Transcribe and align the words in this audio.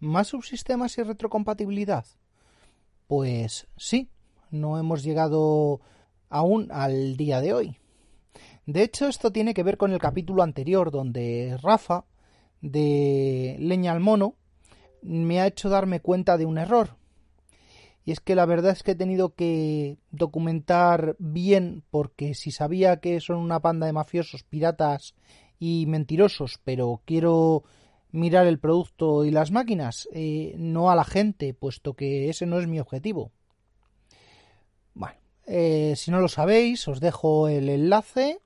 ¿Más 0.00 0.28
subsistemas 0.28 0.96
y 0.98 1.02
retrocompatibilidad? 1.02 2.06
Pues 3.08 3.66
sí, 3.76 4.08
no 4.50 4.78
hemos 4.78 5.02
llegado 5.02 5.80
aún 6.28 6.68
al 6.70 7.16
día 7.16 7.40
de 7.40 7.52
hoy. 7.52 7.76
De 8.64 8.82
hecho, 8.82 9.08
esto 9.08 9.32
tiene 9.32 9.54
que 9.54 9.64
ver 9.64 9.76
con 9.76 9.92
el 9.92 9.98
capítulo 9.98 10.44
anterior, 10.44 10.92
donde 10.92 11.58
Rafa, 11.62 12.04
de 12.60 13.56
Leña 13.58 13.90
al 13.92 14.00
Mono, 14.00 14.36
me 15.02 15.40
ha 15.40 15.46
hecho 15.46 15.68
darme 15.68 16.00
cuenta 16.00 16.36
de 16.36 16.46
un 16.46 16.58
error. 16.58 16.96
Y 18.04 18.12
es 18.12 18.20
que 18.20 18.36
la 18.36 18.46
verdad 18.46 18.72
es 18.72 18.84
que 18.84 18.92
he 18.92 18.94
tenido 18.94 19.34
que 19.34 19.98
documentar 20.12 21.16
bien, 21.18 21.82
porque 21.90 22.34
si 22.34 22.52
sabía 22.52 23.00
que 23.00 23.20
son 23.20 23.38
una 23.38 23.60
panda 23.60 23.86
de 23.86 23.92
mafiosos, 23.92 24.44
piratas 24.44 25.14
y 25.58 25.86
mentirosos, 25.86 26.60
pero 26.64 27.02
quiero 27.04 27.64
mirar 28.10 28.46
el 28.46 28.58
producto 28.58 29.24
y 29.24 29.30
las 29.30 29.50
máquinas, 29.50 30.08
eh, 30.12 30.54
no 30.58 30.90
a 30.90 30.96
la 30.96 31.04
gente, 31.04 31.54
puesto 31.54 31.94
que 31.94 32.28
ese 32.28 32.46
no 32.46 32.58
es 32.58 32.66
mi 32.66 32.80
objetivo. 32.80 33.32
Bueno, 34.94 35.16
eh, 35.46 35.94
si 35.96 36.10
no 36.10 36.20
lo 36.20 36.28
sabéis, 36.28 36.88
os 36.88 37.00
dejo 37.00 37.48
el 37.48 37.68
enlace, 37.68 38.40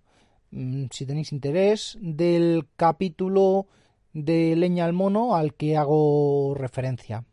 mm, 0.51 0.87
si 0.91 1.07
tenéis 1.07 1.33
interés, 1.33 1.97
del 2.01 2.69
capítulo 2.77 3.67
de 4.13 4.57
Leña 4.57 4.85
al 4.85 4.93
Mono 4.93 5.37
al 5.37 5.55
que 5.55 5.77
hago 5.77 6.55
referencia. 6.55 7.25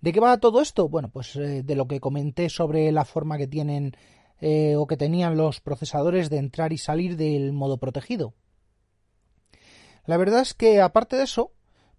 ¿De 0.00 0.12
qué 0.12 0.20
va 0.20 0.38
todo 0.38 0.62
esto? 0.62 0.88
Bueno, 0.88 1.10
pues 1.10 1.36
eh, 1.36 1.62
de 1.62 1.74
lo 1.74 1.86
que 1.86 2.00
comenté 2.00 2.48
sobre 2.48 2.90
la 2.92 3.04
forma 3.04 3.38
que 3.38 3.46
tienen 3.46 3.92
o 4.42 4.86
que 4.86 4.96
tenían 4.96 5.36
los 5.36 5.60
procesadores 5.60 6.30
de 6.30 6.38
entrar 6.38 6.72
y 6.72 6.78
salir 6.78 7.18
del 7.18 7.52
modo 7.52 7.76
protegido. 7.76 8.32
La 10.10 10.16
verdad 10.16 10.40
es 10.40 10.54
que, 10.54 10.80
aparte 10.80 11.14
de 11.14 11.22
eso, 11.22 11.52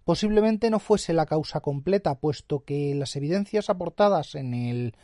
posiblemente 0.04 0.68
no 0.68 0.80
fuese 0.80 1.14
la 1.14 1.24
causa 1.24 1.60
completa, 1.60 2.16
puesto 2.16 2.62
que 2.62 2.94
las 2.94 3.16
evidencias 3.16 3.70
aportadas 3.70 4.34
en 4.34 4.52
el 4.52 4.94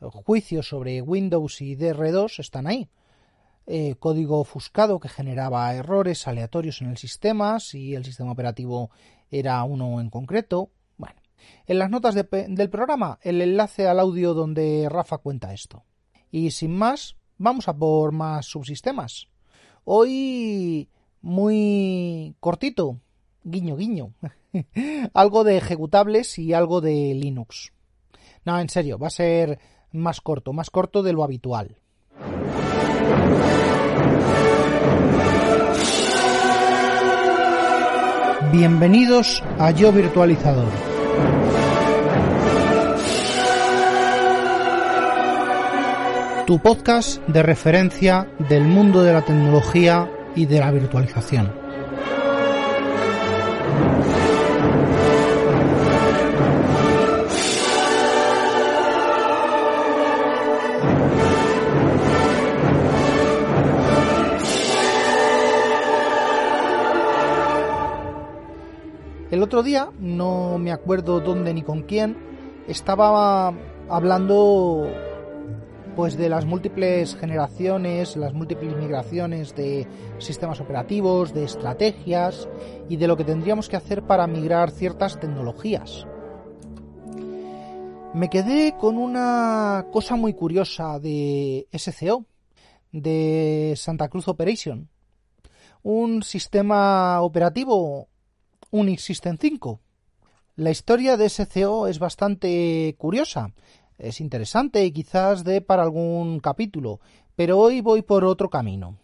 juicio 0.00 0.62
sobre 0.62 1.00
Windows 1.00 1.62
y 1.62 1.76
DR2 1.76 2.40
están 2.40 2.66
ahí. 2.66 2.90
Eh, 3.66 3.94
código 3.98 4.38
ofuscado 4.38 5.00
que 5.00 5.08
generaba 5.08 5.72
errores 5.72 6.28
aleatorios 6.28 6.82
en 6.82 6.88
el 6.88 6.98
sistema, 6.98 7.58
si 7.58 7.94
el 7.94 8.04
sistema 8.04 8.32
operativo 8.32 8.90
era 9.30 9.64
uno 9.64 9.98
en 9.98 10.10
concreto. 10.10 10.68
Bueno, 10.98 11.22
en 11.66 11.78
las 11.78 11.88
notas 11.88 12.14
del 12.14 12.68
programa, 12.68 13.18
el 13.22 13.40
enlace 13.40 13.88
al 13.88 13.98
audio 13.98 14.34
donde 14.34 14.88
Rafa 14.90 15.16
cuenta 15.16 15.54
esto. 15.54 15.84
Y 16.30 16.50
sin 16.50 16.76
más, 16.76 17.16
vamos 17.38 17.66
a 17.66 17.74
por 17.74 18.12
más 18.12 18.44
subsistemas. 18.44 19.28
Hoy 19.84 20.90
muy 21.22 22.34
cortito, 22.40 23.00
guiño 23.44 23.76
guiño, 23.76 24.12
algo 25.14 25.44
de 25.44 25.56
ejecutables 25.56 26.38
y 26.38 26.54
algo 26.54 26.80
de 26.80 27.14
Linux. 27.14 27.72
No, 28.44 28.58
en 28.58 28.68
serio, 28.68 28.98
va 28.98 29.08
a 29.08 29.10
ser 29.10 29.58
más 29.92 30.20
corto, 30.20 30.52
más 30.52 30.70
corto 30.70 31.02
de 31.02 31.12
lo 31.12 31.24
habitual. 31.24 31.76
Bienvenidos 38.52 39.42
a 39.58 39.70
Yo 39.72 39.92
Virtualizador. 39.92 40.72
Tu 46.46 46.58
podcast 46.58 47.20
de 47.28 47.42
referencia 47.42 48.26
del 48.48 48.64
mundo 48.64 49.02
de 49.02 49.12
la 49.12 49.22
tecnología 49.22 50.10
y 50.38 50.46
de 50.46 50.60
la 50.60 50.70
virtualización. 50.70 51.52
El 69.32 69.42
otro 69.42 69.64
día, 69.64 69.90
no 69.98 70.58
me 70.58 70.70
acuerdo 70.70 71.18
dónde 71.18 71.52
ni 71.52 71.62
con 71.62 71.82
quién, 71.82 72.16
estaba 72.68 73.52
hablando 73.88 74.88
pues 75.98 76.16
de 76.16 76.28
las 76.28 76.44
múltiples 76.44 77.16
generaciones, 77.16 78.16
las 78.16 78.32
múltiples 78.32 78.76
migraciones 78.76 79.56
de 79.56 79.84
sistemas 80.20 80.60
operativos, 80.60 81.34
de 81.34 81.42
estrategias 81.42 82.48
y 82.88 82.98
de 82.98 83.08
lo 83.08 83.16
que 83.16 83.24
tendríamos 83.24 83.68
que 83.68 83.74
hacer 83.74 84.04
para 84.04 84.28
migrar 84.28 84.70
ciertas 84.70 85.18
tecnologías. 85.18 86.06
Me 88.14 88.30
quedé 88.30 88.76
con 88.78 88.96
una 88.96 89.86
cosa 89.90 90.14
muy 90.14 90.34
curiosa 90.34 91.00
de 91.00 91.66
SCO, 91.76 92.26
de 92.92 93.74
Santa 93.76 94.06
Cruz 94.08 94.28
Operation, 94.28 94.88
un 95.82 96.22
sistema 96.22 97.20
operativo 97.22 98.06
Unix 98.70 99.02
System 99.02 99.36
5. 99.36 99.80
La 100.54 100.70
historia 100.70 101.16
de 101.16 101.28
SCO 101.28 101.88
es 101.88 101.98
bastante 101.98 102.94
curiosa 102.98 103.52
es 103.98 104.20
interesante 104.20 104.84
y 104.84 104.92
quizás 104.92 105.44
dé 105.44 105.60
para 105.60 105.82
algún 105.82 106.40
capítulo, 106.40 107.00
pero 107.36 107.58
hoy 107.58 107.80
voy 107.80 108.02
por 108.02 108.24
otro 108.24 108.48
camino. 108.48 108.96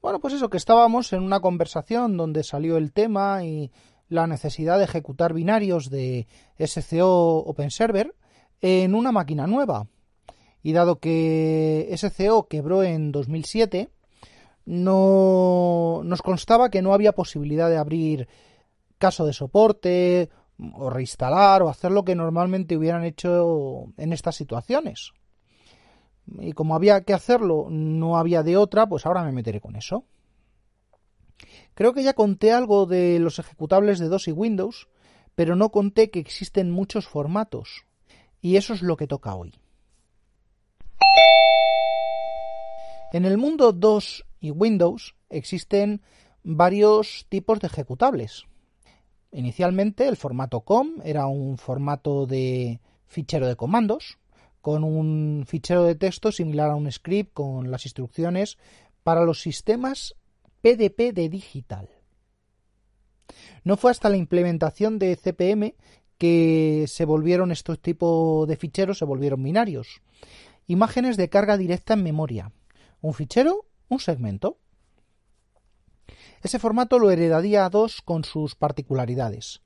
Bueno, 0.00 0.20
pues 0.20 0.34
eso, 0.34 0.48
que 0.48 0.56
estábamos 0.56 1.12
en 1.12 1.22
una 1.22 1.40
conversación 1.40 2.16
donde 2.16 2.44
salió 2.44 2.76
el 2.76 2.92
tema 2.92 3.44
y 3.44 3.72
la 4.08 4.26
necesidad 4.26 4.78
de 4.78 4.84
ejecutar 4.84 5.34
binarios 5.34 5.90
de 5.90 6.26
SCO 6.58 7.38
OpenServer 7.38 8.14
en 8.60 8.94
una 8.94 9.12
máquina 9.12 9.46
nueva. 9.46 9.86
Y 10.62 10.72
dado 10.72 10.98
que 10.98 11.92
SCO 11.96 12.46
quebró 12.48 12.82
en 12.82 13.12
2007, 13.12 13.90
no 14.66 16.02
nos 16.04 16.22
constaba 16.22 16.70
que 16.70 16.82
no 16.82 16.94
había 16.94 17.12
posibilidad 17.12 17.68
de 17.68 17.78
abrir 17.78 18.28
caso 18.98 19.24
de 19.26 19.32
soporte 19.32 20.30
o 20.74 20.90
reinstalar 20.90 21.62
o 21.62 21.68
hacer 21.68 21.90
lo 21.90 22.04
que 22.04 22.14
normalmente 22.14 22.76
hubieran 22.76 23.04
hecho 23.04 23.92
en 23.96 24.12
estas 24.12 24.36
situaciones. 24.36 25.12
Y 26.40 26.52
como 26.52 26.74
había 26.74 27.02
que 27.02 27.14
hacerlo, 27.14 27.68
no 27.70 28.18
había 28.18 28.42
de 28.42 28.56
otra, 28.56 28.88
pues 28.88 29.06
ahora 29.06 29.24
me 29.24 29.32
meteré 29.32 29.60
con 29.60 29.76
eso. 29.76 30.04
Creo 31.74 31.94
que 31.94 32.02
ya 32.02 32.14
conté 32.14 32.52
algo 32.52 32.86
de 32.86 33.18
los 33.18 33.38
ejecutables 33.38 33.98
de 33.98 34.08
DOS 34.08 34.28
y 34.28 34.32
Windows, 34.32 34.88
pero 35.34 35.54
no 35.54 35.70
conté 35.70 36.10
que 36.10 36.18
existen 36.18 36.70
muchos 36.70 37.06
formatos. 37.06 37.84
Y 38.40 38.56
eso 38.56 38.74
es 38.74 38.82
lo 38.82 38.96
que 38.96 39.06
toca 39.06 39.34
hoy. 39.34 39.54
En 43.12 43.24
el 43.24 43.38
mundo 43.38 43.72
DOS 43.72 44.26
y 44.40 44.50
Windows 44.50 45.14
existen 45.30 46.02
varios 46.42 47.26
tipos 47.28 47.60
de 47.60 47.68
ejecutables. 47.68 48.46
Inicialmente 49.32 50.08
el 50.08 50.16
formato 50.16 50.60
COM 50.60 51.00
era 51.04 51.26
un 51.26 51.58
formato 51.58 52.26
de 52.26 52.80
fichero 53.06 53.46
de 53.46 53.56
comandos 53.56 54.18
con 54.60 54.84
un 54.84 55.44
fichero 55.46 55.84
de 55.84 55.94
texto 55.94 56.32
similar 56.32 56.70
a 56.70 56.74
un 56.74 56.90
script 56.90 57.32
con 57.32 57.70
las 57.70 57.84
instrucciones 57.86 58.58
para 59.02 59.24
los 59.24 59.40
sistemas 59.40 60.14
PDP 60.62 61.12
de 61.14 61.28
digital. 61.28 61.88
No 63.64 63.76
fue 63.76 63.90
hasta 63.90 64.08
la 64.08 64.16
implementación 64.16 64.98
de 64.98 65.16
CPM 65.16 65.74
que 66.16 66.86
se 66.88 67.04
volvieron 67.04 67.52
estos 67.52 67.80
tipos 67.80 68.48
de 68.48 68.56
ficheros, 68.56 68.98
se 68.98 69.04
volvieron 69.04 69.42
binarios. 69.42 70.00
Imágenes 70.66 71.16
de 71.16 71.28
carga 71.28 71.56
directa 71.56 71.94
en 71.94 72.02
memoria. 72.02 72.52
Un 73.00 73.14
fichero, 73.14 73.66
un 73.88 74.00
segmento. 74.00 74.58
Ese 76.42 76.58
formato 76.58 76.98
lo 76.98 77.10
heredaría 77.10 77.64
a 77.64 77.70
dos 77.70 78.00
con 78.02 78.24
sus 78.24 78.54
particularidades, 78.54 79.62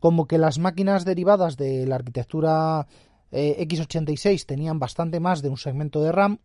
como 0.00 0.26
que 0.26 0.38
las 0.38 0.58
máquinas 0.58 1.04
derivadas 1.04 1.56
de 1.56 1.86
la 1.86 1.96
arquitectura 1.96 2.86
eh, 3.30 3.56
x86 3.66 4.46
tenían 4.46 4.78
bastante 4.78 5.20
más 5.20 5.42
de 5.42 5.48
un 5.48 5.56
segmento 5.56 6.02
de 6.02 6.12
RAM, 6.12 6.38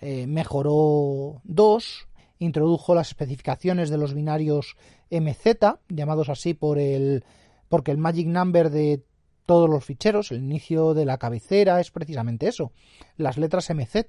mejoró 0.00 1.40
dos, 1.44 2.08
introdujo 2.38 2.94
las 2.94 3.08
especificaciones 3.08 3.88
de 3.88 3.98
los 3.98 4.14
binarios 4.14 4.76
MZ, 5.10 5.78
llamados 5.88 6.28
así 6.28 6.54
por 6.54 6.78
el 6.78 7.24
porque 7.68 7.92
el 7.92 7.98
magic 7.98 8.26
number 8.26 8.70
de 8.70 9.04
todos 9.46 9.70
los 9.70 9.84
ficheros, 9.84 10.32
el 10.32 10.38
inicio 10.38 10.92
de 10.92 11.04
la 11.04 11.18
cabecera 11.18 11.80
es 11.80 11.90
precisamente 11.90 12.48
eso, 12.48 12.72
las 13.16 13.38
letras 13.38 13.70
MZ 13.70 14.06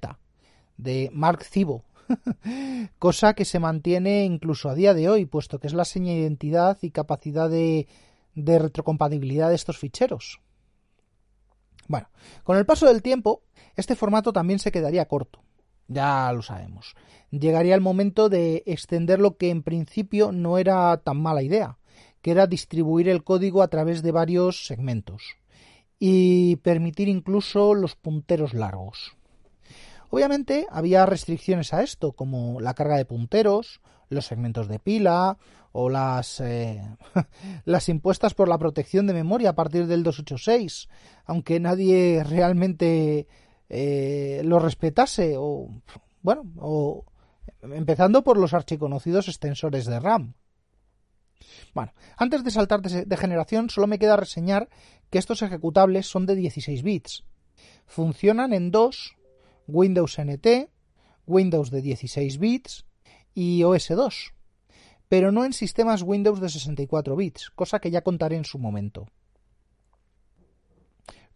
de 0.76 1.10
Mark 1.12 1.44
Zibo, 1.44 1.84
cosa 2.98 3.34
que 3.34 3.44
se 3.44 3.58
mantiene 3.58 4.24
incluso 4.24 4.68
a 4.68 4.74
día 4.74 4.94
de 4.94 5.08
hoy, 5.08 5.26
puesto 5.26 5.58
que 5.58 5.66
es 5.66 5.74
la 5.74 5.84
seña 5.84 6.12
de 6.12 6.20
identidad 6.20 6.78
y 6.82 6.90
capacidad 6.90 7.48
de, 7.48 7.86
de 8.34 8.58
retrocompatibilidad 8.58 9.48
de 9.48 9.54
estos 9.54 9.78
ficheros. 9.78 10.40
Bueno, 11.86 12.08
con 12.44 12.56
el 12.56 12.66
paso 12.66 12.86
del 12.86 13.02
tiempo, 13.02 13.42
este 13.76 13.94
formato 13.94 14.32
también 14.32 14.58
se 14.58 14.72
quedaría 14.72 15.06
corto, 15.06 15.40
ya 15.88 16.32
lo 16.32 16.42
sabemos. 16.42 16.94
Llegaría 17.30 17.74
el 17.74 17.80
momento 17.80 18.28
de 18.28 18.62
extender 18.66 19.20
lo 19.20 19.36
que 19.36 19.50
en 19.50 19.62
principio 19.62 20.32
no 20.32 20.56
era 20.58 20.96
tan 20.98 21.20
mala 21.20 21.42
idea, 21.42 21.78
que 22.22 22.30
era 22.30 22.46
distribuir 22.46 23.08
el 23.08 23.24
código 23.24 23.62
a 23.62 23.68
través 23.68 24.02
de 24.02 24.12
varios 24.12 24.66
segmentos 24.66 25.36
y 25.98 26.56
permitir 26.56 27.08
incluso 27.08 27.74
los 27.74 27.96
punteros 27.96 28.54
largos. 28.54 29.16
Obviamente 30.14 30.68
había 30.70 31.06
restricciones 31.06 31.74
a 31.74 31.82
esto, 31.82 32.12
como 32.12 32.60
la 32.60 32.74
carga 32.74 32.96
de 32.96 33.04
punteros, 33.04 33.80
los 34.10 34.24
segmentos 34.24 34.68
de 34.68 34.78
pila 34.78 35.38
o 35.72 35.90
las, 35.90 36.38
eh, 36.38 36.80
impuestas 37.88 38.32
por 38.32 38.48
la 38.48 38.56
protección 38.56 39.08
de 39.08 39.12
memoria 39.12 39.50
a 39.50 39.54
partir 39.56 39.88
del 39.88 40.04
286, 40.04 40.88
aunque 41.24 41.58
nadie 41.58 42.22
realmente 42.28 43.26
eh, 43.68 44.42
lo 44.44 44.60
respetase 44.60 45.34
o 45.36 45.82
bueno, 46.22 46.44
o 46.58 47.06
empezando 47.62 48.22
por 48.22 48.38
los 48.38 48.54
archiconocidos 48.54 49.26
extensores 49.26 49.84
de 49.84 49.98
RAM. 49.98 50.34
Bueno, 51.74 51.92
antes 52.16 52.44
de 52.44 52.52
saltar 52.52 52.82
de 52.82 53.16
generación, 53.16 53.68
solo 53.68 53.88
me 53.88 53.98
queda 53.98 54.16
reseñar 54.16 54.68
que 55.10 55.18
estos 55.18 55.42
ejecutables 55.42 56.06
son 56.06 56.24
de 56.24 56.36
16 56.36 56.84
bits. 56.84 57.24
Funcionan 57.84 58.52
en 58.52 58.70
dos 58.70 59.16
Windows 59.66 60.18
NT, 60.18 60.70
Windows 61.26 61.70
de 61.70 61.82
16 61.82 62.38
bits 62.38 62.84
y 63.34 63.62
OS2, 63.62 64.32
pero 65.08 65.32
no 65.32 65.44
en 65.44 65.52
sistemas 65.52 66.02
Windows 66.02 66.40
de 66.40 66.48
64 66.48 67.16
bits, 67.16 67.50
cosa 67.50 67.80
que 67.80 67.90
ya 67.90 68.02
contaré 68.02 68.36
en 68.36 68.44
su 68.44 68.58
momento. 68.58 69.08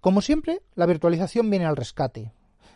Como 0.01 0.21
siempre, 0.21 0.63
la 0.75 0.87
virtualización 0.87 1.51
viene 1.51 1.67
al 1.67 1.77
rescate, 1.77 2.33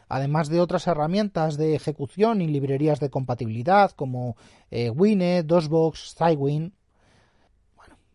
además 0.08 0.48
de 0.48 0.60
otras 0.60 0.86
herramientas 0.86 1.56
de 1.56 1.74
ejecución 1.74 2.42
y 2.42 2.48
librerías 2.48 3.00
de 3.00 3.10
compatibilidad 3.10 3.92
como 3.92 4.36
eh, 4.70 4.90
WinEd, 4.90 5.44
DOSBox, 5.44 6.14
Cywin. 6.16 6.74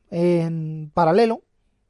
En 0.10 0.92
paralelo 0.94 1.42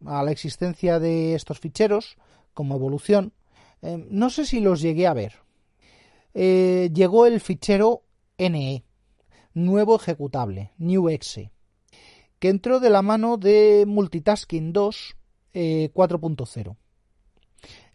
a 0.05 0.23
la 0.23 0.31
existencia 0.31 0.99
de 0.99 1.33
estos 1.33 1.59
ficheros 1.59 2.17
como 2.53 2.75
evolución, 2.75 3.33
eh, 3.81 4.05
no 4.09 4.29
sé 4.29 4.45
si 4.45 4.59
los 4.59 4.81
llegué 4.81 5.07
a 5.07 5.13
ver. 5.13 5.33
Eh, 6.33 6.89
llegó 6.93 7.25
el 7.25 7.39
fichero 7.39 8.03
NE, 8.37 8.83
nuevo 9.53 9.95
ejecutable, 9.95 10.73
NewExe, 10.77 11.51
que 12.39 12.49
entró 12.49 12.79
de 12.79 12.89
la 12.89 13.01
mano 13.01 13.37
de 13.37 13.85
Multitasking 13.87 14.73
2 14.73 15.15
4.0. 15.53 16.71
Eh, 16.71 16.75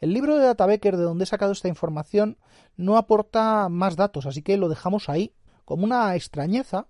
el 0.01 0.13
libro 0.13 0.37
de 0.37 0.47
Databecker 0.47 0.97
de 0.97 1.05
donde 1.05 1.25
he 1.25 1.27
sacado 1.27 1.53
esta 1.53 1.69
información 1.69 2.39
no 2.77 2.97
aporta 2.97 3.69
más 3.69 3.95
datos, 3.95 4.27
así 4.27 4.43
que 4.43 4.57
lo 4.57 4.69
dejamos 4.69 5.09
ahí 5.09 5.33
como 5.65 5.85
una 5.85 6.17
extrañeza 6.17 6.89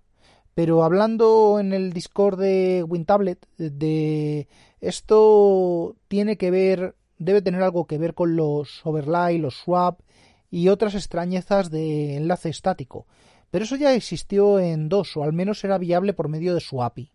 pero 0.55 0.85
hablando 0.85 1.59
en 1.59 1.73
el 1.73 1.93
Discord 1.93 2.39
de 2.39 2.85
WinTablet, 2.87 3.47
de 3.57 4.49
esto 4.81 5.97
tiene 6.09 6.37
que 6.37 6.51
ver, 6.51 6.95
debe 7.25 7.43
tener 7.43 7.63
algo 7.63 7.87
que 7.87 7.99
ver 7.99 8.15
con 8.15 8.37
los 8.37 8.85
overlay, 8.85 9.39
los 9.39 9.57
swap 9.57 10.01
y 10.51 10.69
otras 10.69 10.95
extrañezas 10.95 11.71
de 11.71 12.17
enlace 12.17 12.49
estático. 12.49 13.07
Pero 13.51 13.65
eso 13.65 13.77
ya 13.77 13.95
existió 13.95 14.59
en 14.59 14.89
DOS, 14.89 15.17
o 15.17 15.23
al 15.25 15.33
menos 15.33 15.63
era 15.65 15.79
viable 15.79 16.15
por 16.15 16.29
medio 16.29 16.55
de 16.55 16.61
su 16.61 16.83
API. 16.83 17.13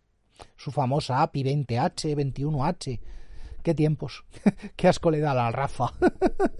Su 0.56 0.70
famosa 0.70 1.22
API 1.22 1.42
20H, 1.42 2.14
21H. 2.14 3.00
Qué 3.62 3.74
tiempos. 3.74 4.24
Qué 4.76 4.88
asco 4.88 5.10
le 5.10 5.18
da 5.18 5.34
la 5.34 5.50
Rafa. 5.50 5.92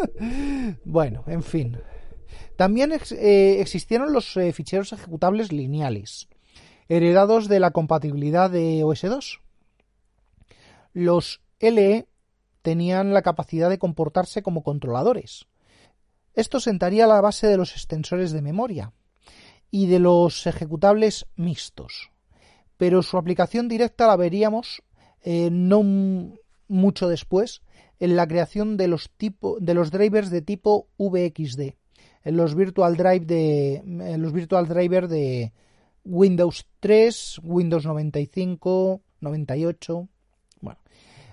bueno, 0.84 1.22
en 1.26 1.42
fin. 1.42 1.78
También 2.56 2.92
eh, 2.92 3.60
existieron 3.60 4.12
los 4.12 4.36
eh, 4.36 4.52
ficheros 4.52 4.92
ejecutables 4.92 5.52
lineales 5.52 6.28
heredados 6.88 7.48
de 7.48 7.60
la 7.60 7.70
compatibilidad 7.70 8.50
de 8.50 8.82
OS2. 8.82 9.40
Los 10.94 11.42
LE 11.60 12.07
tenían 12.68 13.14
la 13.14 13.22
capacidad 13.22 13.70
de 13.70 13.78
comportarse 13.78 14.42
como 14.42 14.62
controladores. 14.62 15.46
Esto 16.34 16.60
sentaría 16.60 17.06
la 17.06 17.22
base 17.22 17.46
de 17.46 17.56
los 17.56 17.72
extensores 17.72 18.30
de 18.30 18.42
memoria 18.42 18.92
y 19.70 19.86
de 19.86 20.00
los 20.00 20.46
ejecutables 20.46 21.24
mixtos, 21.34 22.10
pero 22.76 23.02
su 23.02 23.16
aplicación 23.16 23.68
directa 23.68 24.06
la 24.06 24.16
veríamos 24.16 24.82
eh, 25.22 25.48
no 25.50 25.82
mucho 26.68 27.08
después 27.08 27.62
en 28.00 28.16
la 28.16 28.26
creación 28.26 28.76
de 28.76 28.88
los, 28.88 29.10
drivers 29.16 30.28
de 30.28 30.42
tipo 30.42 30.88
VXD, 30.98 31.74
en 32.24 32.36
los 32.36 32.54
virtual 32.54 32.98
drive 32.98 33.24
de 33.24 33.76
en 33.76 34.20
los 34.20 34.34
virtual 34.34 34.68
driver 34.68 35.08
de, 35.08 35.54
Windows 36.04 36.66
3, 36.80 37.40
Windows 37.42 37.86
95, 37.86 39.00
98. 39.20 40.08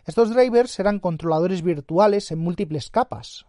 Estos 0.05 0.33
drivers 0.33 0.71
serán 0.71 0.99
controladores 0.99 1.61
virtuales 1.61 2.31
en 2.31 2.39
múltiples 2.39 2.89
capas, 2.89 3.45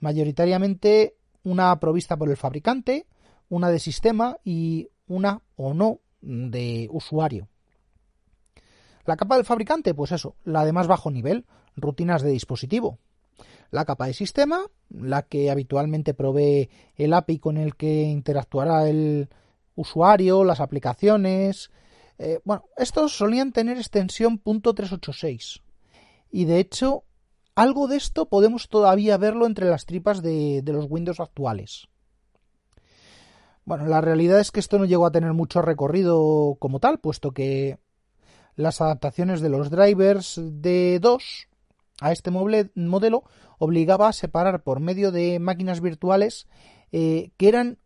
mayoritariamente 0.00 1.16
una 1.42 1.78
provista 1.80 2.16
por 2.16 2.30
el 2.30 2.36
fabricante, 2.36 3.06
una 3.48 3.70
de 3.70 3.78
sistema 3.78 4.38
y 4.44 4.88
una 5.06 5.42
o 5.56 5.74
no 5.74 6.00
de 6.20 6.88
usuario. 6.90 7.48
La 9.04 9.16
capa 9.16 9.36
del 9.36 9.44
fabricante, 9.44 9.94
pues 9.94 10.12
eso, 10.12 10.36
la 10.44 10.64
de 10.64 10.72
más 10.72 10.86
bajo 10.86 11.10
nivel, 11.10 11.46
rutinas 11.76 12.22
de 12.22 12.30
dispositivo. 12.30 12.98
La 13.70 13.84
capa 13.84 14.06
de 14.06 14.14
sistema, 14.14 14.60
la 14.90 15.22
que 15.22 15.50
habitualmente 15.50 16.12
provee 16.12 16.68
el 16.96 17.14
API 17.14 17.38
con 17.38 17.56
el 17.56 17.76
que 17.76 18.02
interactuará 18.02 18.88
el, 18.88 19.28
usuario, 19.80 20.44
las 20.44 20.60
aplicaciones. 20.60 21.70
Eh, 22.18 22.40
bueno, 22.44 22.64
estos 22.76 23.16
solían 23.16 23.52
tener 23.52 23.78
extensión 23.78 24.42
.386. 24.42 25.62
Y 26.30 26.44
de 26.44 26.58
hecho, 26.58 27.04
algo 27.54 27.88
de 27.88 27.96
esto 27.96 28.28
podemos 28.28 28.68
todavía 28.68 29.16
verlo 29.18 29.46
entre 29.46 29.68
las 29.68 29.86
tripas 29.86 30.22
de, 30.22 30.62
los 30.66 30.86
Windows 30.88 31.20
actuales. 31.20 31.88
Bueno, 33.64 33.86
la 33.86 34.00
realidad 34.00 34.40
es 34.40 34.50
que 34.50 34.60
esto 34.60 34.78
no 34.78 34.84
llegó 34.84 35.06
a 35.06 35.12
tener 35.12 35.32
mucho 35.32 35.62
recorrido 35.62 36.56
como 36.58 36.80
tal, 36.80 37.00
puesto 37.00 37.32
que 37.32 37.78
las 38.56 38.80
adaptaciones 38.80 39.40
de 39.40 39.48
los 39.48 39.70
drivers 39.70 40.40
de 40.42 40.98
2 41.00 41.48
a 42.00 42.12
este 42.12 42.30
modelo 42.30 43.24
obligaba 43.58 44.08
a 44.08 44.12
separar 44.12 44.62
por 44.62 44.80
medio 44.80 45.12
de 45.12 45.38
máquinas 45.38 45.80
virtuales 45.80 46.48
eh, 46.92 47.30
que 47.36 47.48
eran 47.48 47.78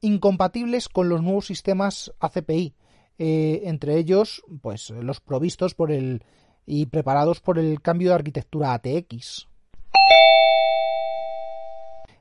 incompatibles 0.00 0.88
con 0.88 1.08
los 1.08 1.22
nuevos 1.22 1.46
sistemas 1.46 2.12
ACPI, 2.20 2.74
eh, 3.18 3.62
entre 3.64 3.98
ellos, 3.98 4.42
pues 4.62 4.90
los 4.90 5.20
provistos 5.20 5.74
por 5.74 5.92
el 5.92 6.24
y 6.66 6.86
preparados 6.86 7.40
por 7.40 7.58
el 7.58 7.80
cambio 7.80 8.10
de 8.10 8.14
arquitectura 8.14 8.74
ATX. 8.74 9.48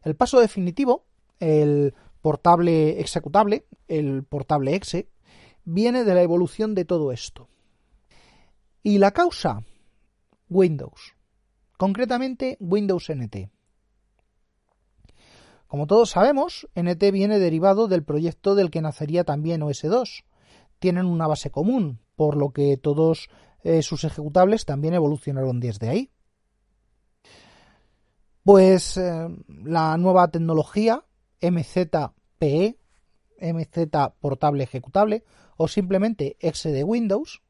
El 0.03 0.15
paso 0.15 0.39
definitivo, 0.39 1.05
el 1.39 1.93
portable 2.21 2.99
executable, 2.99 3.65
el 3.87 4.23
portable 4.23 4.75
exe, 4.75 5.07
viene 5.63 6.03
de 6.03 6.15
la 6.15 6.21
evolución 6.21 6.73
de 6.75 6.85
todo 6.85 7.11
esto. 7.11 7.47
¿Y 8.83 8.97
la 8.97 9.11
causa? 9.11 9.63
Windows. 10.49 11.13
Concretamente 11.77 12.57
Windows 12.59 13.09
NT. 13.09 13.49
Como 15.67 15.87
todos 15.87 16.09
sabemos, 16.09 16.67
NT 16.75 17.11
viene 17.11 17.39
derivado 17.39 17.87
del 17.87 18.03
proyecto 18.03 18.55
del 18.55 18.71
que 18.71 18.81
nacería 18.81 19.23
también 19.23 19.61
OS2, 19.61 20.25
tienen 20.79 21.05
una 21.05 21.27
base 21.27 21.49
común, 21.49 21.99
por 22.15 22.35
lo 22.35 22.49
que 22.49 22.75
todos 22.75 23.29
eh, 23.63 23.81
sus 23.81 24.03
ejecutables 24.03 24.65
también 24.65 24.93
evolucionaron 24.93 25.59
desde 25.59 25.89
ahí. 25.89 26.11
Pues 28.43 28.97
eh, 28.97 29.27
la 29.47 29.97
nueva 29.97 30.29
tecnología 30.29 31.05
MZPE, 31.41 32.77
MZ 33.39 33.77
Portable 34.19 34.63
Ejecutable 34.63 35.23
o 35.57 35.67
simplemente 35.67 36.37
exe 36.39 36.71
de 36.71 36.83
Windows, 36.83 37.41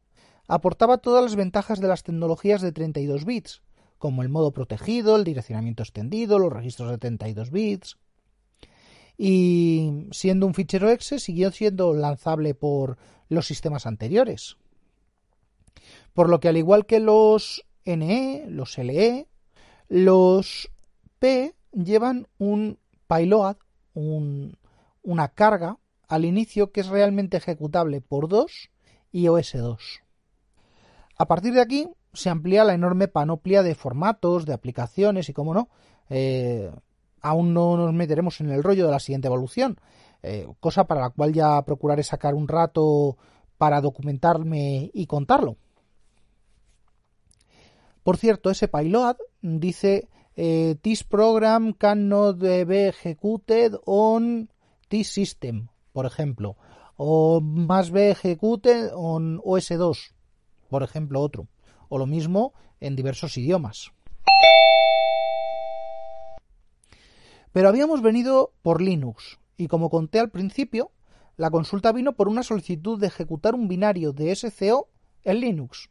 aportaba 0.47 0.97
todas 0.97 1.23
las 1.23 1.35
ventajas 1.35 1.79
de 1.79 1.87
las 1.87 2.03
tecnologías 2.03 2.61
de 2.61 2.73
32 2.73 3.25
bits, 3.25 3.61
como 3.97 4.21
el 4.21 4.29
modo 4.29 4.51
protegido, 4.51 5.15
el 5.15 5.23
direccionamiento 5.23 5.83
extendido, 5.83 6.39
los 6.39 6.51
registros 6.51 6.91
de 6.91 6.97
32 6.97 7.51
bits. 7.51 7.97
Y 9.17 10.07
siendo 10.11 10.45
un 10.45 10.53
fichero 10.53 10.89
exe, 10.89 11.19
siguió 11.19 11.51
siendo 11.51 11.93
lanzable 11.93 12.53
por 12.53 12.97
los 13.29 13.45
sistemas 13.45 13.85
anteriores. 13.85 14.57
Por 16.13 16.29
lo 16.29 16.39
que 16.39 16.49
al 16.49 16.57
igual 16.57 16.85
que 16.85 16.99
los 16.99 17.65
NE, 17.85 18.45
los 18.47 18.77
LE, 18.77 19.27
los 19.87 20.69
P 21.19 21.55
llevan 21.71 22.27
un 22.37 22.79
payload, 23.07 23.57
una 23.93 25.27
carga 25.29 25.77
al 26.07 26.25
inicio 26.25 26.71
que 26.71 26.81
es 26.81 26.87
realmente 26.87 27.37
ejecutable 27.37 28.01
por 28.01 28.27
2 28.27 28.69
y 29.11 29.25
OS2. 29.25 30.01
A 31.17 31.25
partir 31.25 31.53
de 31.53 31.61
aquí 31.61 31.87
se 32.13 32.29
amplía 32.29 32.63
la 32.63 32.73
enorme 32.73 33.07
panoplia 33.07 33.63
de 33.63 33.75
formatos, 33.75 34.45
de 34.45 34.53
aplicaciones 34.53 35.29
y, 35.29 35.33
como 35.33 35.53
no, 35.53 35.69
eh, 36.09 36.71
aún 37.21 37.53
no 37.53 37.77
nos 37.77 37.93
meteremos 37.93 38.41
en 38.41 38.49
el 38.49 38.63
rollo 38.63 38.85
de 38.85 38.91
la 38.91 38.99
siguiente 38.99 39.27
evolución, 39.27 39.79
eh, 40.23 40.47
cosa 40.59 40.85
para 40.85 41.01
la 41.01 41.09
cual 41.09 41.33
ya 41.33 41.61
procuraré 41.63 42.03
sacar 42.03 42.33
un 42.33 42.47
rato 42.47 43.17
para 43.61 43.79
documentarme 43.79 44.89
y 44.91 45.05
contarlo. 45.05 45.55
Por 48.01 48.17
cierto, 48.17 48.49
ese 48.49 48.67
payload 48.67 49.17
dice 49.43 50.09
eh, 50.35 50.77
this 50.81 51.03
program 51.03 51.73
cannot 51.73 52.39
be 52.39 52.87
executed 52.87 53.75
on 53.85 54.49
this 54.89 55.09
system, 55.09 55.67
por 55.93 56.07
ejemplo, 56.07 56.57
o 56.97 57.39
más 57.39 57.91
be 57.91 58.09
executed 58.09 58.89
on 58.95 59.37
OS2, 59.43 60.11
por 60.67 60.81
ejemplo, 60.81 61.21
otro, 61.21 61.47
o 61.87 61.99
lo 61.99 62.07
mismo 62.07 62.55
en 62.79 62.95
diversos 62.95 63.37
idiomas. 63.37 63.91
Pero 67.51 67.69
habíamos 67.69 68.01
venido 68.01 68.53
por 68.63 68.81
Linux, 68.81 69.37
y 69.55 69.67
como 69.67 69.91
conté 69.91 70.19
al 70.19 70.31
principio, 70.31 70.89
la 71.41 71.49
consulta 71.49 71.91
vino 71.91 72.13
por 72.13 72.27
una 72.27 72.43
solicitud 72.43 72.99
de 72.99 73.07
ejecutar 73.07 73.55
un 73.55 73.67
binario 73.67 74.13
de 74.13 74.35
SCO 74.35 74.89
en 75.23 75.39
Linux. 75.39 75.89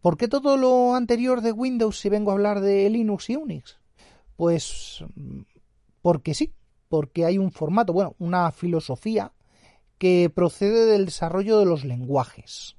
¿Por 0.00 0.16
qué 0.16 0.26
todo 0.26 0.56
lo 0.56 0.96
anterior 0.96 1.42
de 1.42 1.52
Windows 1.52 2.00
si 2.00 2.08
vengo 2.08 2.32
a 2.32 2.34
hablar 2.34 2.60
de 2.60 2.90
Linux 2.90 3.30
y 3.30 3.36
Unix? 3.36 3.78
Pues 4.34 5.04
porque 6.02 6.34
sí, 6.34 6.52
porque 6.88 7.24
hay 7.24 7.38
un 7.38 7.52
formato, 7.52 7.92
bueno, 7.92 8.16
una 8.18 8.50
filosofía 8.50 9.32
que 9.98 10.28
procede 10.28 10.86
del 10.86 11.04
desarrollo 11.04 11.60
de 11.60 11.66
los 11.66 11.84
lenguajes. 11.84 12.76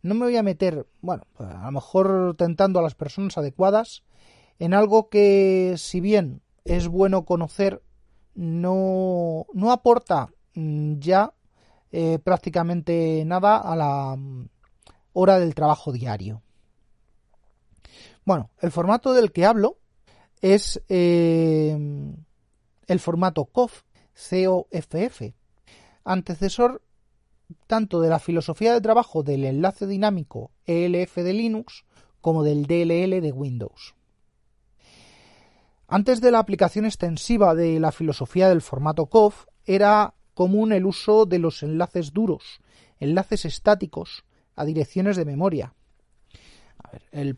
No 0.00 0.14
me 0.14 0.24
voy 0.24 0.38
a 0.38 0.42
meter, 0.42 0.86
bueno, 1.02 1.24
a 1.36 1.66
lo 1.66 1.72
mejor 1.72 2.34
tentando 2.38 2.78
a 2.78 2.82
las 2.82 2.94
personas 2.94 3.36
adecuadas 3.36 4.04
en 4.58 4.72
algo 4.72 5.10
que, 5.10 5.74
si 5.76 6.00
bien 6.00 6.40
es 6.64 6.88
bueno 6.88 7.26
conocer, 7.26 7.82
no, 8.34 9.46
no 9.52 9.72
aporta 9.72 10.30
ya 10.54 11.32
eh, 11.92 12.18
prácticamente 12.22 13.24
nada 13.26 13.56
a 13.56 13.76
la 13.76 14.16
hora 15.12 15.38
del 15.38 15.54
trabajo 15.54 15.92
diario. 15.92 16.42
Bueno, 18.24 18.50
el 18.60 18.70
formato 18.70 19.12
del 19.12 19.32
que 19.32 19.44
hablo 19.44 19.78
es 20.40 20.82
eh, 20.88 21.76
el 22.86 23.00
formato 23.00 23.44
COF, 23.46 23.82
COFF, 24.14 25.22
antecesor 26.04 26.82
tanto 27.66 28.00
de 28.00 28.08
la 28.08 28.18
filosofía 28.18 28.72
de 28.72 28.80
trabajo 28.80 29.22
del 29.22 29.44
enlace 29.44 29.86
dinámico 29.86 30.52
ELF 30.66 31.16
de 31.16 31.32
Linux 31.32 31.84
como 32.20 32.44
del 32.44 32.66
DLL 32.66 33.20
de 33.20 33.32
Windows. 33.34 33.94
Antes 35.92 36.20
de 36.20 36.30
la 36.30 36.38
aplicación 36.38 36.84
extensiva 36.84 37.56
de 37.56 37.80
la 37.80 37.90
filosofía 37.90 38.48
del 38.48 38.60
formato 38.60 39.06
COF, 39.06 39.46
era 39.64 40.14
común 40.34 40.70
el 40.72 40.86
uso 40.86 41.26
de 41.26 41.40
los 41.40 41.64
enlaces 41.64 42.12
duros, 42.12 42.60
enlaces 43.00 43.44
estáticos, 43.44 44.24
a 44.54 44.64
direcciones 44.64 45.16
de 45.16 45.24
memoria. 45.24 45.74
el, 47.10 47.36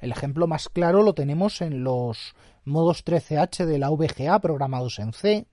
ejemplo 0.00 0.48
más 0.48 0.68
claro 0.68 1.04
lo 1.04 1.14
tenemos 1.14 1.60
en 1.60 1.84
los 1.84 2.34
modos 2.64 3.04
13H 3.04 3.64
de 3.64 3.78
la 3.78 3.90
VGA 3.90 4.40
programados 4.40 4.98
en 4.98 5.12
C, 5.12 5.46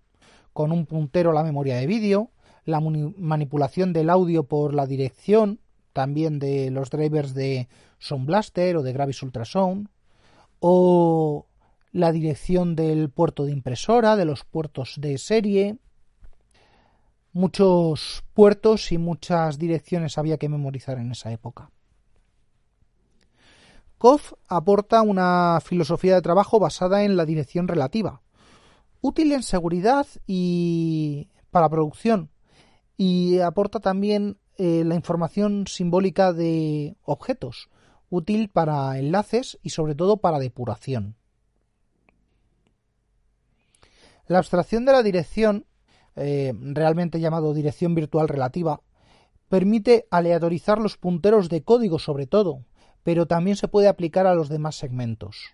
con 0.51 0.71
un 0.71 0.87
puntero 0.87 1.29
a 1.29 1.35
la 1.35 1.43
memoria 1.43 1.77
de 1.77 1.85
vídeo, 1.85 2.31
la 2.65 2.79
manipulación 2.79 3.93
del 3.93 4.09
audio 4.09 4.45
por 4.45 4.73
la 4.73 4.87
dirección, 4.87 5.59
también 5.93 6.39
de 6.39 6.71
los 6.71 6.89
drivers 6.89 7.35
de 7.35 7.67
Sound 7.99 8.25
Blaster 8.25 8.77
o 8.77 8.81
de 8.81 8.93
Gravis 8.93 9.21
Ultrasound, 9.21 9.89
o 10.59 11.45
la 11.91 12.11
dirección 12.11 12.75
del 12.75 13.09
puerto 13.09 13.45
de 13.45 13.51
impresora, 13.51 14.15
de 14.15 14.25
los 14.25 14.45
puertos 14.45 14.95
de 14.99 15.17
serie, 15.17 15.77
muchos 17.33 18.23
puertos 18.33 18.91
y 18.91 18.97
muchas 18.97 19.57
direcciones 19.57 20.17
había 20.17 20.37
que 20.37 20.49
memorizar 20.49 20.97
en 20.97 21.11
esa 21.11 21.31
época. 21.31 21.69
COF 23.97 24.33
aporta 24.47 25.01
una 25.03 25.59
filosofía 25.63 26.15
de 26.15 26.21
trabajo 26.21 26.59
basada 26.59 27.03
en 27.03 27.17
la 27.17 27.25
dirección 27.25 27.67
relativa, 27.67 28.21
útil 29.01 29.31
en 29.31 29.43
seguridad 29.43 30.07
y 30.25 31.29
para 31.51 31.69
producción, 31.69 32.31
y 32.97 33.39
aporta 33.39 33.79
también 33.79 34.37
eh, 34.57 34.83
la 34.85 34.95
información 34.95 35.67
simbólica 35.67 36.33
de 36.33 36.95
objetos, 37.03 37.69
útil 38.09 38.49
para 38.49 38.97
enlaces 38.97 39.59
y 39.61 39.69
sobre 39.69 39.95
todo 39.95 40.17
para 40.17 40.39
depuración. 40.39 41.15
La 44.31 44.37
abstracción 44.37 44.85
de 44.85 44.93
la 44.93 45.03
dirección 45.03 45.65
eh, 46.15 46.53
realmente 46.55 47.19
llamado 47.19 47.53
dirección 47.53 47.95
virtual 47.95 48.29
relativa, 48.29 48.79
permite 49.49 50.07
aleatorizar 50.09 50.79
los 50.79 50.95
punteros 50.95 51.49
de 51.49 51.63
código 51.63 51.99
sobre 51.99 52.27
todo, 52.27 52.63
pero 53.03 53.25
también 53.25 53.57
se 53.57 53.67
puede 53.67 53.89
aplicar 53.89 54.27
a 54.27 54.33
los 54.33 54.47
demás 54.47 54.75
segmentos. 54.75 55.53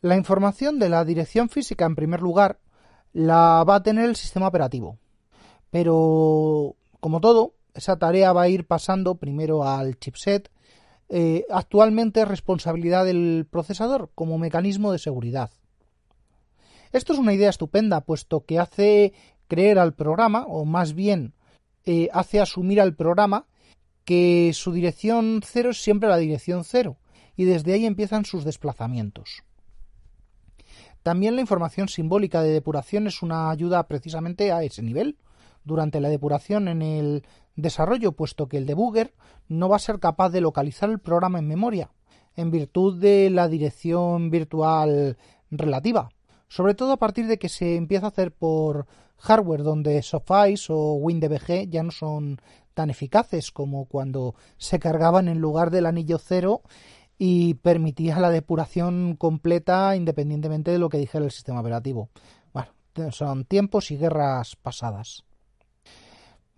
La 0.00 0.16
información 0.16 0.80
de 0.80 0.88
la 0.88 1.04
dirección 1.04 1.48
física, 1.48 1.84
en 1.86 1.94
primer 1.94 2.20
lugar, 2.20 2.58
la 3.12 3.62
va 3.62 3.76
a 3.76 3.82
tener 3.84 4.06
el 4.06 4.16
sistema 4.16 4.48
operativo. 4.48 4.98
Pero, 5.70 6.74
como 6.98 7.20
todo, 7.20 7.54
esa 7.74 7.96
tarea 7.96 8.32
va 8.32 8.42
a 8.42 8.48
ir 8.48 8.66
pasando 8.66 9.14
primero 9.14 9.62
al 9.62 10.00
chipset, 10.00 10.50
eh, 11.08 11.46
actualmente 11.48 12.22
es 12.22 12.26
responsabilidad 12.26 13.04
del 13.04 13.46
procesador 13.48 14.10
como 14.16 14.36
mecanismo 14.38 14.90
de 14.90 14.98
seguridad. 14.98 15.52
Esto 16.92 17.14
es 17.14 17.18
una 17.18 17.32
idea 17.32 17.48
estupenda, 17.48 18.02
puesto 18.02 18.44
que 18.44 18.58
hace 18.58 19.14
creer 19.48 19.78
al 19.78 19.94
programa, 19.94 20.44
o 20.46 20.66
más 20.66 20.94
bien 20.94 21.34
eh, 21.84 22.08
hace 22.12 22.40
asumir 22.40 22.80
al 22.80 22.94
programa 22.94 23.46
que 24.04 24.52
su 24.54 24.72
dirección 24.72 25.40
cero 25.44 25.70
es 25.70 25.82
siempre 25.82 26.08
la 26.08 26.18
dirección 26.18 26.64
cero, 26.64 26.98
y 27.34 27.44
desde 27.44 27.72
ahí 27.72 27.86
empiezan 27.86 28.26
sus 28.26 28.44
desplazamientos. 28.44 29.42
También 31.02 31.34
la 31.34 31.40
información 31.40 31.88
simbólica 31.88 32.42
de 32.42 32.50
depuración 32.50 33.06
es 33.06 33.22
una 33.22 33.50
ayuda 33.50 33.88
precisamente 33.88 34.52
a 34.52 34.62
ese 34.62 34.82
nivel, 34.82 35.16
durante 35.64 36.00
la 36.00 36.08
depuración 36.08 36.68
en 36.68 36.82
el 36.82 37.24
desarrollo, 37.56 38.12
puesto 38.12 38.48
que 38.48 38.58
el 38.58 38.66
debugger 38.66 39.14
no 39.48 39.68
va 39.68 39.76
a 39.76 39.80
ser 39.80 39.98
capaz 39.98 40.30
de 40.30 40.40
localizar 40.40 40.90
el 40.90 40.98
programa 40.98 41.38
en 41.38 41.48
memoria, 41.48 41.90
en 42.36 42.50
virtud 42.50 43.00
de 43.00 43.30
la 43.30 43.48
dirección 43.48 44.30
virtual 44.30 45.16
relativa, 45.50 46.10
sobre 46.52 46.74
todo 46.74 46.92
a 46.92 46.98
partir 46.98 47.28
de 47.28 47.38
que 47.38 47.48
se 47.48 47.76
empieza 47.76 48.04
a 48.04 48.08
hacer 48.10 48.30
por 48.30 48.86
hardware 49.16 49.62
donde 49.62 50.02
Soffice 50.02 50.70
o 50.70 50.96
WinDBG 50.96 51.70
ya 51.70 51.82
no 51.82 51.90
son 51.90 52.42
tan 52.74 52.90
eficaces 52.90 53.50
como 53.50 53.86
cuando 53.86 54.34
se 54.58 54.78
cargaban 54.78 55.28
en 55.28 55.38
lugar 55.38 55.70
del 55.70 55.86
anillo 55.86 56.18
cero 56.18 56.60
y 57.16 57.54
permitía 57.54 58.20
la 58.20 58.28
depuración 58.28 59.16
completa 59.16 59.96
independientemente 59.96 60.70
de 60.70 60.78
lo 60.78 60.90
que 60.90 60.98
dijera 60.98 61.24
el 61.24 61.30
sistema 61.30 61.60
operativo. 61.60 62.10
Bueno, 62.52 62.68
son 63.12 63.46
tiempos 63.46 63.90
y 63.90 63.96
guerras 63.96 64.54
pasadas. 64.56 65.24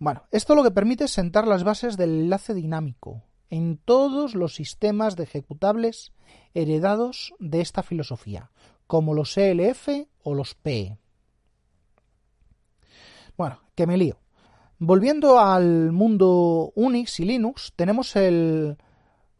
Bueno, 0.01 0.25
esto 0.33 0.57
lo 0.57 0.65
que 0.65 0.73
permite 0.73 1.05
es 1.05 1.13
sentar 1.13 1.47
las 1.47 1.63
bases 1.63 1.97
del 1.97 2.23
enlace 2.23 2.53
dinámico 2.53 3.23
en 3.49 3.77
todos 3.77 4.35
los 4.35 4.57
sistemas 4.57 5.15
de 5.15 5.23
ejecutables 5.23 6.13
heredados 6.53 7.33
de 7.39 7.61
esta 7.61 7.85
filosofía, 7.85 8.51
como 8.87 9.15
los 9.15 9.37
ELF 9.37 9.89
o 10.23 10.35
los 10.35 10.55
PE. 10.55 10.99
Bueno, 13.37 13.61
que 13.75 13.87
me 13.87 13.97
lío. 13.97 14.19
Volviendo 14.79 15.39
al 15.39 15.93
mundo 15.93 16.73
Unix 16.75 17.21
y 17.21 17.25
Linux, 17.25 17.73
tenemos 17.77 18.17
el 18.17 18.77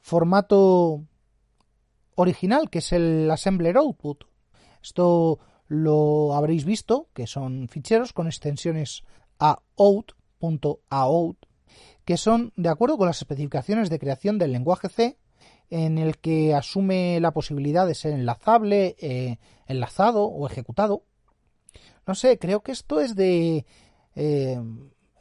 formato 0.01 1.05
original, 2.15 2.71
que 2.71 2.79
es 2.79 2.93
el 2.93 3.31
assembler 3.31 3.77
output. 3.77 4.25
Esto 4.83 5.39
lo 5.67 6.35
habréis 6.35 6.65
visto, 6.65 7.09
que 7.15 7.27
son 7.27 7.69
ficheros 7.69 8.13
con 8.13 8.27
extensiones 8.27 9.05
out.out, 9.39 11.37
que 12.05 12.17
son 12.17 12.53
de 12.57 12.69
acuerdo 12.69 12.97
con 12.97 13.07
las 13.07 13.19
especificaciones 13.19 13.91
de 13.91 13.99
creación 13.99 14.39
del 14.39 14.53
lenguaje 14.53 14.89
C, 14.89 15.19
en 15.75 15.99
el 15.99 16.19
que 16.19 16.55
asume 16.55 17.19
la 17.19 17.33
posibilidad 17.33 17.85
de 17.85 17.97
ser 17.97 18.13
enlazable, 18.13 18.95
eh, 19.01 19.39
enlazado 19.67 20.25
o 20.25 20.47
ejecutado. 20.47 21.03
No 22.07 22.15
sé, 22.15 22.39
creo 22.39 22.63
que 22.63 22.71
esto 22.71 23.01
es 23.01 23.17
de... 23.17 23.67
Eh, 24.15 24.63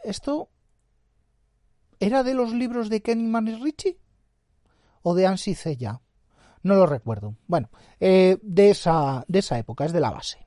esto... 0.03 0.49
¿Era 1.99 2.21
de 2.21 2.35
los 2.35 2.53
libros 2.53 2.89
de 2.89 3.01
Kenny 3.01 3.31
y 3.49 3.55
Ritchie? 3.55 3.97
¿O 5.01 5.15
de 5.15 5.25
Ansi 5.25 5.55
Cella? 5.55 6.01
No 6.61 6.75
lo 6.75 6.85
recuerdo. 6.85 7.35
Bueno, 7.47 7.69
eh, 7.99 8.37
de, 8.43 8.69
esa, 8.69 9.25
de 9.27 9.39
esa 9.39 9.57
época, 9.57 9.85
es 9.85 9.91
de 9.91 10.01
la 10.01 10.11
base. 10.11 10.45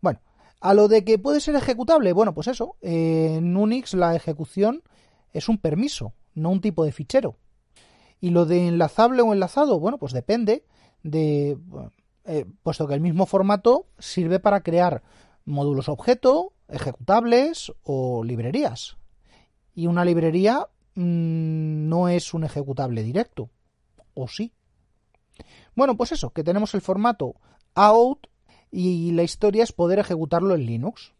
Bueno, 0.00 0.20
a 0.60 0.74
lo 0.74 0.86
de 0.86 1.04
que 1.04 1.18
puede 1.18 1.40
ser 1.40 1.56
ejecutable, 1.56 2.12
bueno, 2.12 2.34
pues 2.34 2.46
eso. 2.46 2.76
en 2.82 3.56
Unix 3.56 3.94
la 3.94 4.14
ejecución 4.14 4.84
es 5.32 5.48
un 5.48 5.58
permiso, 5.58 6.12
no 6.34 6.50
un 6.50 6.60
tipo 6.60 6.84
de 6.84 6.92
fichero. 6.92 7.36
Y 8.20 8.30
lo 8.30 8.46
de 8.46 8.66
enlazable 8.66 9.22
o 9.22 9.32
enlazado, 9.32 9.78
bueno, 9.78 9.98
pues 9.98 10.12
depende 10.12 10.64
de... 11.02 11.58
Eh, 12.24 12.44
puesto 12.62 12.86
que 12.86 12.92
el 12.92 13.00
mismo 13.00 13.24
formato 13.24 13.86
sirve 13.98 14.38
para 14.38 14.62
crear 14.62 15.02
módulos 15.46 15.88
objeto, 15.88 16.52
ejecutables 16.68 17.72
o 17.82 18.22
librerías. 18.22 18.98
Y 19.74 19.86
una 19.86 20.04
librería 20.04 20.66
mm, 20.94 21.88
no 21.88 22.08
es 22.08 22.34
un 22.34 22.44
ejecutable 22.44 23.02
directo. 23.02 23.48
¿O 24.12 24.28
sí? 24.28 24.52
Bueno, 25.74 25.96
pues 25.96 26.12
eso, 26.12 26.30
que 26.30 26.44
tenemos 26.44 26.74
el 26.74 26.80
formato 26.80 27.36
out 27.74 28.26
y 28.70 29.12
la 29.12 29.22
historia 29.22 29.62
es 29.62 29.72
poder 29.72 29.98
ejecutarlo 29.98 30.54
en 30.54 30.66
Linux. 30.66 31.14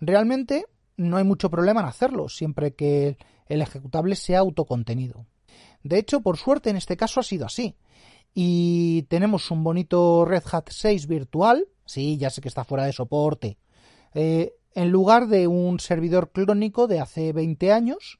Realmente 0.00 0.66
no 0.96 1.16
hay 1.16 1.24
mucho 1.24 1.50
problema 1.50 1.80
en 1.80 1.86
hacerlo, 1.86 2.28
siempre 2.28 2.74
que 2.74 3.16
el 3.46 3.62
ejecutable 3.62 4.16
sea 4.16 4.40
autocontenido. 4.40 5.26
De 5.86 5.98
hecho, 5.98 6.20
por 6.20 6.36
suerte 6.36 6.70
en 6.70 6.76
este 6.76 6.96
caso 6.96 7.20
ha 7.20 7.22
sido 7.22 7.46
así. 7.46 7.76
Y 8.34 9.02
tenemos 9.04 9.50
un 9.50 9.64
bonito 9.64 10.24
Red 10.24 10.42
Hat 10.52 10.68
6 10.68 11.06
virtual. 11.06 11.66
Sí, 11.84 12.18
ya 12.18 12.30
sé 12.30 12.40
que 12.40 12.48
está 12.48 12.64
fuera 12.64 12.84
de 12.84 12.92
soporte. 12.92 13.58
Eh, 14.14 14.54
en 14.74 14.90
lugar 14.90 15.28
de 15.28 15.46
un 15.46 15.80
servidor 15.80 16.30
clónico 16.32 16.86
de 16.86 17.00
hace 17.00 17.32
20 17.32 17.72
años. 17.72 18.18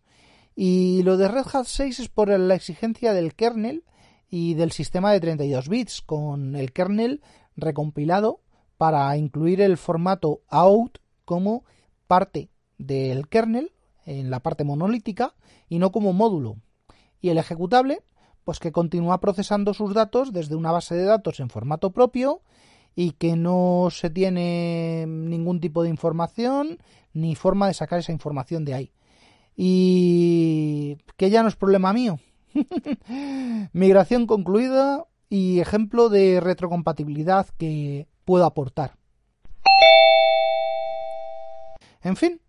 Y 0.55 1.03
lo 1.03 1.19
de 1.19 1.29
Red 1.29 1.47
Hat 1.53 1.67
6 1.67 2.01
es 2.01 2.09
por 2.09 2.29
la 2.29 2.55
exigencia 2.55 3.13
del 3.13 3.35
kernel 3.35 3.85
y 4.31 4.55
del 4.55 4.73
sistema 4.73 5.13
de 5.13 5.21
32 5.21 5.69
bits, 5.69 6.03
con 6.03 6.57
el 6.57 6.73
kernel 6.73 7.23
recompilado 7.57 8.41
para 8.77 9.17
incluir 9.17 9.61
el 9.61 9.77
formato 9.77 10.41
out 10.49 10.99
como 11.25 11.65
parte 12.07 12.51
del 12.79 13.29
kernel 13.29 13.73
en 14.05 14.31
la 14.31 14.41
parte 14.41 14.65
monolítica 14.65 15.35
y 15.69 15.79
no 15.79 15.93
como 15.93 16.13
módulo 16.13 16.57
y 17.21 17.31
el 17.31 17.39
ejecutable, 17.39 18.03
pues 18.45 18.61
que 18.61 18.73
continúa 18.73 19.21
procesando 19.21 19.75
sus 19.75 19.93
datos 19.95 20.33
desde 20.33 20.55
una 20.55 20.73
base 20.73 20.95
de 20.95 21.05
datos 21.05 21.41
en 21.41 21.51
formato 21.51 21.91
propio 21.91 22.43
y 22.95 23.13
que 23.13 23.37
no 23.37 23.89
se 23.91 24.09
tiene 24.09 25.05
ningún 25.07 25.61
tipo 25.61 25.83
de 25.83 25.91
información 25.91 26.79
ni 27.13 27.35
forma 27.35 27.67
de 27.67 27.75
sacar 27.75 27.99
esa 27.99 28.13
información 28.13 28.65
de 28.65 28.75
ahí. 28.75 28.93
Y 29.57 30.99
que 31.17 31.31
ya 31.31 31.43
no 31.43 31.49
es 31.49 31.57
problema 31.57 31.93
mío. 31.93 32.19
Migración 33.73 34.27
concluida 34.27 35.07
y 35.29 35.61
ejemplo 35.61 36.09
de 36.09 36.41
retrocompatibilidad 36.41 37.47
que 37.59 38.07
puedo 38.25 38.45
aportar. 38.45 38.97
En 42.03 42.17
fin, 42.17 42.41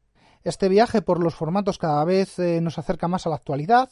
este 0.43 0.69
viaje 0.69 1.01
por 1.01 1.21
los 1.21 1.36
formatos 1.36 1.77
cada 1.77 2.06
vez 2.06 2.38
eh, 2.39 2.62
nos 2.62 2.77
acerca 2.77 3.08
más 3.08 3.25
a 3.25 3.30
la 3.30 3.36
actualidad 3.36 3.89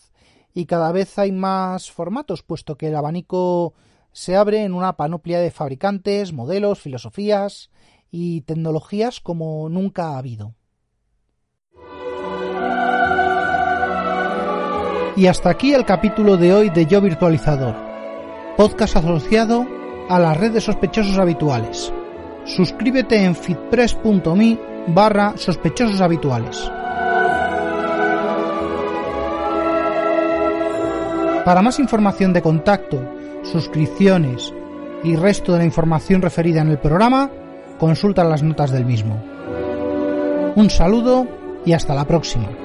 y 0.56 0.66
cada 0.66 0.94
vez 0.94 1.20
hay 1.20 1.34
más 1.34 1.92
formatos, 1.92 2.42
puesto 2.42 2.78
que 2.78 2.88
el 2.88 2.96
abanico 2.96 3.74
se 4.14 4.38
abre 4.38 4.64
en 4.64 4.74
una 4.74 4.96
panoplia 4.96 5.40
de 5.40 5.52
fabricantes, 5.52 6.32
modelos, 6.32 6.80
filosofías 6.80 7.70
y 8.10 8.42
tecnologías 8.42 9.20
como 9.20 9.68
nunca 9.68 10.12
ha 10.12 10.18
habido. 10.18 10.56
Y 15.18 15.28
hasta 15.28 15.50
aquí 15.50 15.74
el 15.74 15.86
capítulo 15.86 16.38
de 16.38 16.54
hoy 16.54 16.70
de 16.70 16.86
Yo 16.86 17.02
Virtualizador, 17.02 17.76
podcast 18.56 18.96
asociado 18.96 19.68
a 20.08 20.20
la 20.20 20.34
red 20.34 20.54
de 20.54 20.62
sospechosos 20.62 21.18
habituales. 21.18 21.92
Suscríbete 22.46 23.26
en 23.26 23.36
fitpress.me 23.36 24.58
barra 24.88 25.34
sospechosos 25.36 26.00
habituales. 26.00 26.72
Para 31.46 31.62
más 31.62 31.78
información 31.78 32.34
de 32.34 32.42
contacto, 32.42 33.00
suscripciones 33.44 34.52
y 35.04 35.16
resto 35.16 35.54
de 35.54 35.60
la 35.60 35.66
información 35.66 36.24
referida 36.24 36.62
en 36.62 36.70
el 36.70 36.80
programa, 36.80 37.30
consulta 37.78 38.24
las 38.24 38.42
notas 38.42 38.72
del 38.72 38.84
mismo. 38.84 39.24
Un 40.56 40.72
saludo 40.72 41.28
y 41.64 41.74
hasta 41.74 41.94
la 41.94 42.06
próxima. 42.06 42.65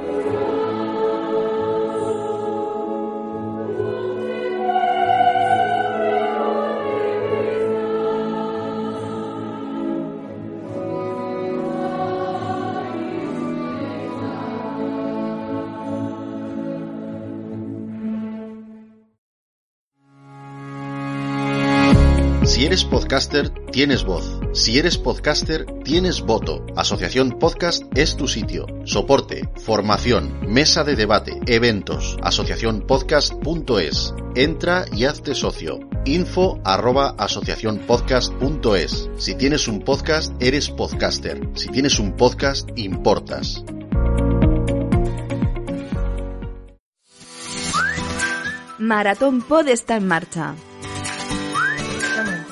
Tienes 23.81 24.05
voz. 24.05 24.39
Si 24.53 24.79
eres 24.79 24.99
podcaster, 24.99 25.65
tienes 25.85 26.21
voto. 26.21 26.67
Asociación 26.77 27.39
Podcast 27.39 27.83
es 27.97 28.15
tu 28.15 28.29
sitio. 28.29 28.67
Soporte, 28.85 29.49
formación, 29.57 30.39
mesa 30.47 30.85
de 30.85 30.97
debate, 30.97 31.41
eventos. 31.47 32.19
Asociacionpodcast.es. 32.23 34.13
Entra 34.35 34.85
y 34.93 35.07
hazte 35.07 35.35
socio. 35.35 35.81
Info 36.05 36.61
arroba 36.63 37.15
asociacionpodcast.es. 37.17 39.09
Si 39.17 39.35
tienes 39.37 39.67
un 39.67 39.81
podcast, 39.81 40.35
eres 40.43 40.69
podcaster. 40.69 41.49
Si 41.55 41.69
tienes 41.69 41.99
un 41.99 42.19
podcast, 42.19 42.69
importas. 42.77 43.65
Maratón 48.79 49.41
Pod 49.41 49.69
está 49.69 49.97
en 49.97 50.07
marcha 50.07 50.55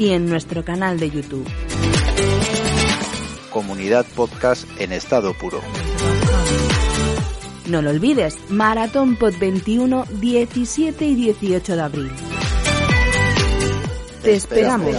y 0.00 0.12
en 0.12 0.26
nuestro 0.26 0.64
canal 0.64 0.98
de 0.98 1.10
YouTube. 1.10 1.46
Comunidad 3.50 4.06
Podcast 4.16 4.66
en 4.80 4.92
estado 4.92 5.34
puro. 5.34 5.60
No 7.66 7.82
lo 7.82 7.90
olvides, 7.90 8.38
Maratón 8.48 9.16
Pod 9.16 9.34
21, 9.38 10.06
17 10.10 11.04
y 11.04 11.14
18 11.14 11.76
de 11.76 11.82
abril. 11.82 12.10
Te 14.22 14.34
esperamos. 14.36 14.96